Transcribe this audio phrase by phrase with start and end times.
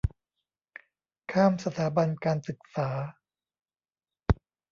[1.31, 2.89] ข้ามสถาบันการศึกษา